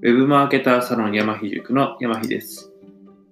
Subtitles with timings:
[0.00, 2.70] ェブマーケターサロン山日塾の山日です。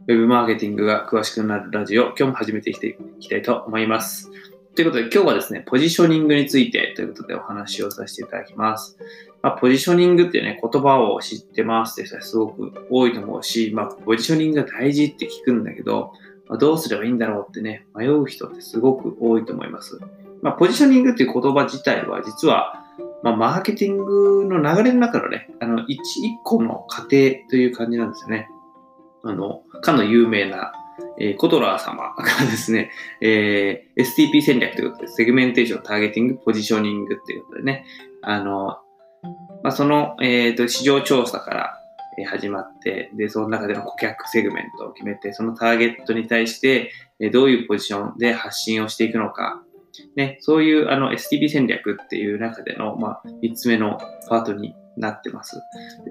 [0.08, 2.74] ウェブマーケティングが詳しくなるラジオ、今日も始めてい
[3.20, 4.32] きたいと思います。
[4.74, 8.98] ということで今日はですね、ポジショニングについてということでお話をさせていただきます。
[9.42, 16.14] まあ、ポジショニングっていうね、言葉を知ってますって人はすごく多いと思うし、まあ、ポジショニングが大事って聞くんだけど、
[16.48, 20.00] まあ、どうすればいいんだろうってね、迷う人ってすごく多いと思います。
[20.42, 22.82] まあ、ポジショニングっていう言葉自体は実は、
[23.26, 27.08] まあ、マーケティングの流れの中のね、あの、一、一個の過程
[27.50, 28.48] という感じなんですよね。
[29.24, 30.72] あの、かの有名な、
[31.18, 37.84] えーコトラー様がですね、えー STP 戦略ということで、セグメンテーション、ターゲティング、ポジショニングということでね、
[38.22, 38.78] あの、
[39.64, 41.80] まあ、その、えーと、市場調査から
[42.30, 46.92] 始まって、で、その中での顧客セグメントを決めて、そのターゲットに対して、
[47.32, 49.64] どういうポジションで発信をしていくのか、
[50.16, 55.60] ね、そういうあの STP 戦略っていう中での、まあ、3つ目のパートになってます。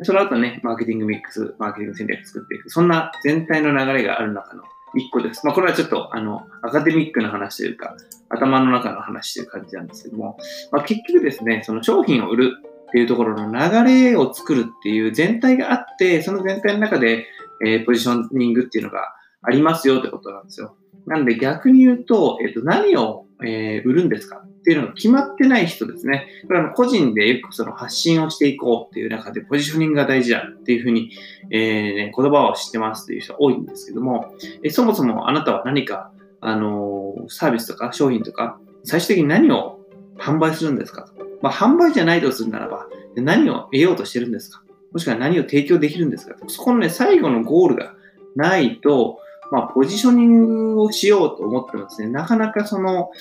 [0.04, 2.70] その後ね、マーケティングミックス、マーケティング戦略作っていく。
[2.70, 4.66] そんな全体の流れがある中の1
[5.12, 5.46] 個です。
[5.46, 7.96] まあ、これはちょっとあのアカデミックな話というか、
[8.30, 10.38] 頭の中の話という感じなんですけども、
[10.72, 12.54] まあ、結局ですね、その商品を売る
[12.88, 17.26] っていうところの流れを作るっていう全体があって、その全体の中で、
[17.66, 20.76] えーポジショニングっていうのがありますよってことなんですよ。
[21.06, 24.38] なんで逆に言うと、えっ、と、何を、えー売るんですか？
[24.38, 26.28] っていうのが決まってない人ですね。
[26.48, 31.12] これは個人でよくその発信をしていこうっていう中でポジショニングが大事だっていうふうに、
[31.52, 39.80] えーね、言葉を知ってますっていう人が多いんですけども、えそもそもあなたは何か、あのーサービスとか商品とか、最終的に何を
[40.18, 41.14] 販売するんですかと。
[41.42, 44.62] まあ、販売じゃないとするならば、何を得ようとしてるんですか？
[44.92, 46.36] もしくは何を提供できるんですか？
[46.48, 47.94] そこのね、最後のゴールが
[48.36, 49.20] ないと、
[49.52, 53.12] まあ、ポジショニングをしようと思ってもですね、なかなかその、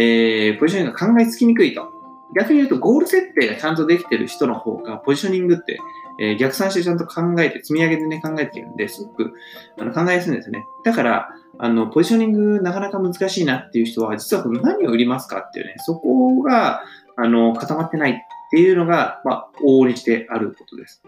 [0.00, 1.90] えー、ポジショニングが考えつきにくいと。
[2.34, 5.78] 逆に言うと、ゴール設定がちゃんとできてる人の方が、ポジショニングって、
[6.20, 9.32] えー逆算してちゃんと考えて、積み上げてね、考えてるんで、すごく
[9.78, 10.64] あの考えやすいんですね。
[10.84, 11.28] だから、
[11.58, 16.82] あの、ポジショニングなかなか難しいなっていう人は、実は何を売りますかっていうね、そこが、
[17.16, 18.14] あの、固まってないっ
[18.50, 21.02] ていうのが、まあ、往々にしてあることです。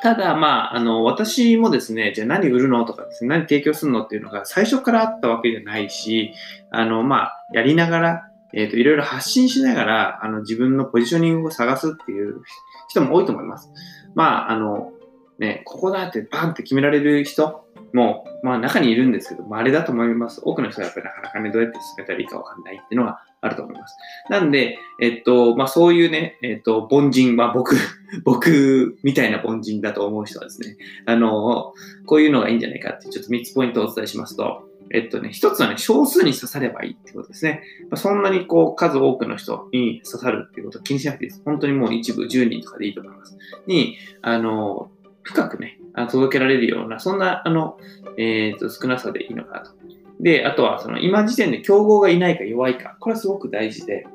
[0.00, 6.32] ただ、まあ、あの、私もですね、じゃあ何売るのとかですね、何提供するのっていうのが最初からあったわけじゃないし、
[6.70, 12.42] あの、まあ、やりながら、えっ、と、いろいろ発信しながら、あの、自分のポジショニングを探すっていう
[12.88, 13.70] 人も多いと思います。
[14.14, 14.92] まあ、あの、
[15.38, 20.40] ね、ここだってバンって決められる人もう、まあ中にいるんですけど、まああれだと思います。
[20.44, 23.96] 多くの人はやっぱりなかなかね、どうやって進めたらいいかわかんないっていうのがあると思います。
[24.30, 27.76] なんで、えっと、まあそういうね、えっと、凡人、まあ僕、
[28.24, 30.76] 僕みたいな凡人だと思う人はですね、
[31.06, 31.72] あの、
[32.06, 37.62] こういうのがいいんじゃないかって、ちょっと3つポイントをお伝えしますと、えっとね、一つはね、少数に刺さればいいってことですね。
[37.90, 41.42] まあ、そんなにこう、数多くの人に刺さるっていうことを気にしなくていいです。
[41.44, 43.36] 本当にもう一部10人とかでいいと思います。
[43.66, 44.90] に、あの、
[45.22, 47.78] 深くね、届けられるような、そんな、あの、
[48.16, 49.72] えっ、と、少なさでいいのかなと。
[50.20, 54.06] で、あとは、その、今時点で競合がいないか弱いか、これはすごく大事で、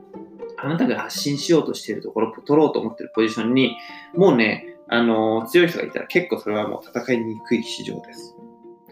[0.58, 3.78] あなたが発信しようとしているところ、取ろうと思っているポジションに、
[4.16, 8.36] もうね、あの、強い人がいたら結構それはもう戦いにくい市場です。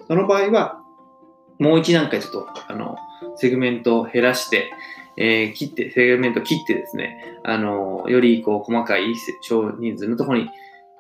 [0.08, 0.81] その場合は、
[1.59, 2.97] もう一段階ちょっと、あの、
[3.35, 4.72] セグメントを減らして、
[5.18, 10.50] えー切って、セグメント切ってですね、あの、よりこう細かい少人数のところに、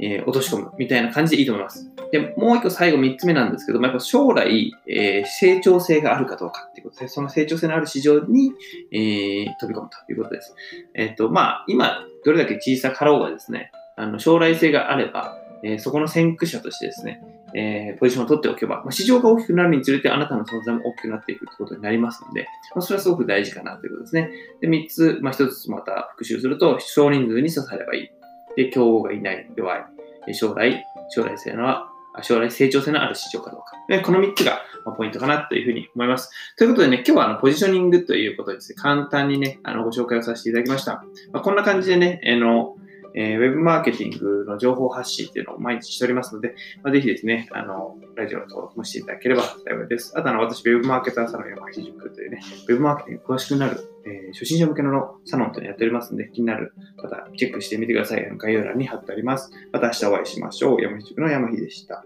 [0.01, 1.87] えー落とし込むみたいな感じでいいと思います。
[2.11, 8.51] で、もう一個最後三つ目なんですけども、やっぱ将来、えー成長性があるかどうかっていうことで、その成長性のある市場に、
[8.91, 10.55] えー飛び込むということです。
[10.95, 17.21] えっ、と、まあ、今、どれだけ小さかろうがですね、あの、将来性があれば、えそこの先駆者としてですね、
[17.53, 24.31] えーポジションを取っておけば、まあ、市場が大きくなるにつれてあなたの存在も大きくなっていくということになりますので、まあ、それはすごく大事かなということですね。
[24.61, 28.20] で、3つ、まあ、1つまた復習すると、少人数に刺さればいい。
[28.55, 30.33] で、競合がいない、弱い。
[30.33, 31.91] 将来、将来性のあ
[32.21, 33.71] 将来成長性のある市場かどうか。
[33.87, 34.61] でこの3つが
[34.97, 36.29] ポイントかなというふうに思います。
[36.57, 41.03] ということでね、今日はあのポジショニングということですね、簡単にね、あのご紹介をさせていただきました。
[41.31, 42.75] まあ、こんな感じでね、あの、
[43.13, 50.13] えーウェブマーケティングの情報発信っていうのを毎日しておりますので、まあ、ぜひですね、あの、ラジオの登録もしていただければ幸いです。
[50.17, 58.31] あとあの、私、ウェブマーケターサロン山木塾というね、ウェブマーケティング詳しくなる、えー初心者向けのサロンとやっておりますので、気になる方、チェックしてみてください。
[58.37, 59.51] 概要欄に貼ってあります。
[59.71, 60.81] また明日お会いしましょう。
[60.81, 62.03] 山木塾の山日でした。